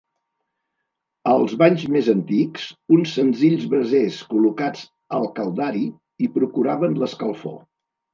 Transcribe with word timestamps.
Als 1.33 1.51
banys 1.61 1.83
més 1.95 2.07
antics, 2.13 2.63
uns 2.97 3.13
senzills 3.17 3.67
brasers 3.73 4.17
col·locats 4.31 4.81
al 5.19 5.29
caldari 5.41 5.85
hi 6.25 6.31
procuraven 6.39 6.97
l'escalfor. 7.03 7.55